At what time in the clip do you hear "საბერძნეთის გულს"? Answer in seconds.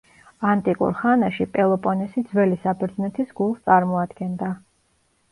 2.63-3.61